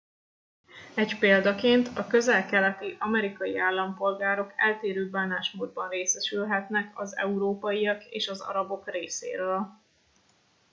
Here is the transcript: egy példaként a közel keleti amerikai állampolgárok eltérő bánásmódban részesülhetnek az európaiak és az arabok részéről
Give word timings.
egy 0.93 1.19
példaként 1.19 1.97
a 1.97 2.07
közel 2.07 2.45
keleti 2.45 2.97
amerikai 2.99 3.57
állampolgárok 3.59 4.53
eltérő 4.55 5.09
bánásmódban 5.09 5.89
részesülhetnek 5.89 6.99
az 6.99 7.17
európaiak 7.17 8.03
és 8.05 8.27
az 8.27 8.39
arabok 8.39 8.89
részéről 8.91 9.71